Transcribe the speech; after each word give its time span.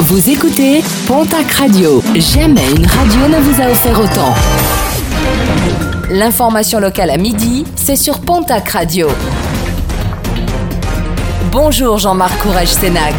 Vous 0.00 0.28
écoutez 0.30 0.82
Pontac 1.06 1.50
Radio. 1.52 2.02
Jamais 2.14 2.68
une 2.76 2.86
radio 2.86 3.28
ne 3.28 3.38
vous 3.40 3.60
a 3.62 3.70
offert 3.70 3.98
autant. 3.98 4.34
L'information 6.10 6.80
locale 6.80 7.10
à 7.10 7.16
midi, 7.16 7.64
c'est 7.76 7.96
sur 7.96 8.20
Pontac 8.20 8.68
Radio. 8.70 9.08
Bonjour 11.50 11.98
Jean-Marc 11.98 12.38
Courage 12.42 12.68
Sénac. 12.68 13.14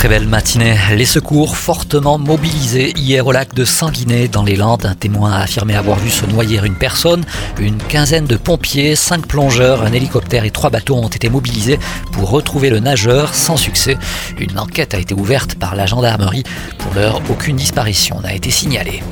Très 0.00 0.08
belle 0.08 0.28
matinée. 0.28 0.78
Les 0.96 1.04
secours 1.04 1.58
fortement 1.58 2.16
mobilisés 2.16 2.94
hier 2.96 3.26
au 3.26 3.32
lac 3.32 3.52
de 3.52 3.66
Sanguinet 3.66 4.28
dans 4.28 4.42
les 4.42 4.56
Landes. 4.56 4.86
Un 4.86 4.94
témoin 4.94 5.32
a 5.32 5.40
affirmé 5.40 5.74
avoir 5.74 5.98
vu 5.98 6.08
se 6.08 6.24
noyer 6.24 6.58
une 6.64 6.74
personne. 6.74 7.22
Une 7.58 7.76
quinzaine 7.76 8.24
de 8.24 8.38
pompiers, 8.38 8.96
cinq 8.96 9.26
plongeurs, 9.26 9.82
un 9.82 9.92
hélicoptère 9.92 10.46
et 10.46 10.50
trois 10.50 10.70
bateaux 10.70 10.96
ont 10.96 11.08
été 11.08 11.28
mobilisés 11.28 11.78
pour 12.12 12.30
retrouver 12.30 12.70
le 12.70 12.80
nageur 12.80 13.34
sans 13.34 13.58
succès. 13.58 13.98
Une 14.38 14.58
enquête 14.58 14.94
a 14.94 14.98
été 14.98 15.12
ouverte 15.12 15.56
par 15.56 15.74
la 15.74 15.84
gendarmerie. 15.84 16.44
Pour 16.78 16.94
l'heure, 16.94 17.20
aucune 17.28 17.56
disparition 17.56 18.22
n'a 18.22 18.32
été 18.32 18.50
signalée. 18.50 19.02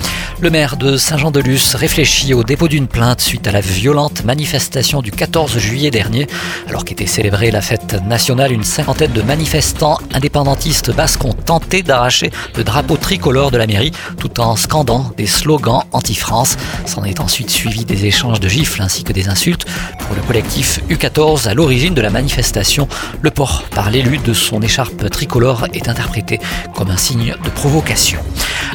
Le 0.41 0.51
maire 0.51 0.77
de 0.77 0.97
Saint-Jean-de-Luz 0.97 1.75
réfléchit 1.75 2.33
au 2.33 2.45
dépôt 2.45 2.69
d'une 2.69 2.87
plainte 2.87 3.21
suite 3.21 3.49
à 3.49 3.51
la 3.51 3.61
violente 3.61 4.25
manifestation 4.25 5.03
du 5.03 5.11
14 5.11 5.59
juillet 5.59 5.91
dernier. 5.91 6.29
Alors 6.69 6.85
qu'était 6.85 7.09
célébrée 7.09 7.51
la 7.51 7.61
fête 7.61 8.01
nationale, 8.07 8.53
une 8.53 8.63
cinquantaine 8.63 9.11
de 9.11 9.23
manifestants 9.23 9.99
indépendantistes 10.15 10.95
basques 10.95 11.25
ont 11.25 11.33
tenté 11.33 11.83
d'arracher 11.83 12.31
le 12.57 12.63
drapeau 12.63 12.97
tricolore 12.97 13.51
de 13.51 13.59
la 13.59 13.67
mairie 13.67 13.91
tout 14.21 14.39
en 14.39 14.55
scandant 14.55 15.11
des 15.17 15.27
slogans 15.27 15.83
anti-France. 15.91 16.57
S'en 16.87 17.03
est 17.03 17.19
ensuite 17.19 17.51
suivi 17.51 17.85
des 17.85 18.07
échanges 18.07 18.39
de 18.39 18.49
gifles 18.49 18.81
ainsi 18.81 19.03
que 19.03 19.13
des 19.13 19.29
insultes. 19.29 19.67
Pour 19.99 20.15
le 20.15 20.23
collectif 20.23 20.79
U14, 20.89 21.49
à 21.49 21.55
l'origine 21.55 21.95
de 21.95 22.01
la 22.01 22.11
manifestation, 22.11 22.87
le 23.23 23.31
port 23.33 23.65
par 23.75 23.91
l'élu 23.91 24.19
de 24.19 24.33
son 24.33 24.63
écharpe 24.63 25.11
tricolore 25.11 25.67
est 25.73 25.89
interprété 25.89 26.39
comme 26.77 26.91
un 26.91 26.97
signe 26.97 27.35
de 27.43 27.51
provocation. 27.51 28.21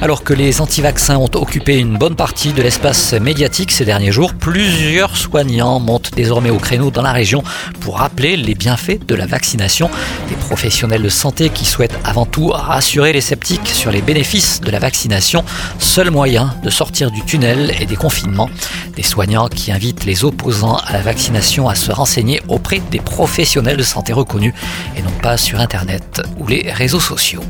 Alors 0.01 0.23
que 0.23 0.33
les 0.33 0.61
anti-vaccins 0.61 1.17
ont 1.17 1.29
occupé 1.35 1.77
une 1.77 1.97
bonne 1.97 2.15
partie 2.15 2.53
de 2.53 2.61
l'espace 2.61 3.13
médiatique 3.13 3.71
ces 3.71 3.85
derniers 3.85 4.11
jours, 4.11 4.33
plusieurs 4.33 5.15
soignants 5.15 5.79
montent 5.79 6.11
désormais 6.15 6.49
au 6.49 6.57
créneau 6.57 6.91
dans 6.91 7.01
la 7.01 7.11
région 7.11 7.43
pour 7.79 7.97
rappeler 7.97 8.35
les 8.37 8.55
bienfaits 8.55 9.05
de 9.07 9.15
la 9.15 9.25
vaccination. 9.25 9.89
Des 10.29 10.35
professionnels 10.35 11.01
de 11.01 11.09
santé 11.09 11.49
qui 11.49 11.65
souhaitent 11.65 11.97
avant 12.03 12.25
tout 12.25 12.47
rassurer 12.49 13.13
les 13.13 13.21
sceptiques 13.21 13.67
sur 13.67 13.91
les 13.91 14.01
bénéfices 14.01 14.61
de 14.61 14.71
la 14.71 14.79
vaccination, 14.79 15.43
seul 15.79 16.11
moyen 16.11 16.55
de 16.63 16.69
sortir 16.69 17.11
du 17.11 17.23
tunnel 17.23 17.73
et 17.79 17.85
des 17.85 17.95
confinements. 17.95 18.49
Des 18.95 19.03
soignants 19.03 19.47
qui 19.47 19.71
invitent 19.71 20.05
les 20.05 20.23
opposants 20.23 20.77
à 20.77 20.93
la 20.93 21.01
vaccination 21.01 21.67
à 21.67 21.75
se 21.75 21.91
renseigner 21.91 22.41
auprès 22.47 22.81
des 22.91 22.99
professionnels 22.99 23.77
de 23.77 23.83
santé 23.83 24.13
reconnus 24.13 24.53
et 24.97 25.01
non 25.01 25.11
pas 25.21 25.37
sur 25.37 25.59
Internet 25.59 26.21
ou 26.37 26.47
les 26.47 26.71
réseaux 26.71 26.99
sociaux. 26.99 27.43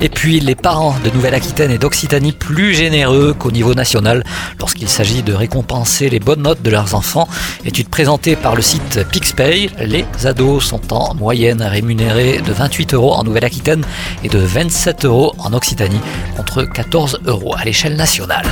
Et 0.00 0.08
puis 0.08 0.38
les 0.40 0.54
parents 0.54 0.94
de 1.04 1.10
Nouvelle-Aquitaine 1.10 1.72
et 1.72 1.78
d'Occitanie 1.78 2.32
plus 2.32 2.74
généreux 2.74 3.34
qu'au 3.36 3.50
niveau 3.50 3.74
national 3.74 4.22
lorsqu'il 4.60 4.88
s'agit 4.88 5.22
de 5.22 5.32
récompenser 5.32 6.08
les 6.18 6.24
bonnes 6.24 6.42
notes 6.42 6.62
de 6.62 6.70
leurs 6.70 6.96
enfants. 6.96 7.28
Étude 7.64 7.88
présentée 7.88 8.34
par 8.34 8.56
le 8.56 8.62
site 8.62 9.06
PixPay, 9.12 9.70
les 9.78 10.04
ados 10.24 10.64
sont 10.64 10.92
en 10.92 11.14
moyenne 11.14 11.62
rémunérés 11.62 12.40
de 12.40 12.52
28 12.52 12.94
euros 12.94 13.12
en 13.14 13.22
Nouvelle-Aquitaine 13.22 13.84
et 14.24 14.28
de 14.28 14.38
27 14.38 15.04
euros 15.04 15.32
en 15.38 15.52
Occitanie 15.52 16.00
contre 16.36 16.64
14 16.64 17.20
euros 17.26 17.54
à 17.56 17.64
l'échelle 17.64 17.94
nationale. 17.94 18.46